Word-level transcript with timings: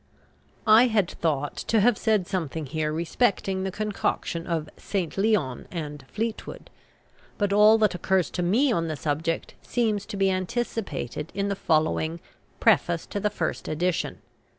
I 0.65 0.87
had 0.87 1.11
thought 1.11 1.55
to 1.67 1.79
have 1.79 1.95
said 1.95 2.25
something 2.25 2.65
here 2.65 2.91
respecting 2.91 3.61
the 3.63 3.71
concoction 3.71 4.47
of 4.47 4.67
"St. 4.75 5.15
Leon" 5.15 5.67
and 5.69 6.05
"Fleetwood." 6.07 6.71
But 7.37 7.53
all 7.53 7.77
that 7.77 7.93
occurs 7.93 8.31
to 8.31 8.41
me 8.41 8.71
on 8.71 8.87
the 8.87 8.95
subject 8.95 9.53
seems 9.61 10.07
to 10.07 10.17
be 10.17 10.31
anticipated 10.31 11.31
in 11.35 11.49
the 11.49 11.55
following 11.55 12.19
PREFACE 12.59 13.05
TO 13.05 13.19
THE 13.19 13.29
FIRST 13.29 13.67
EDITION. 13.67 14.17